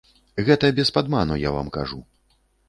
[0.47, 2.01] Гэта без падману я вам кажу.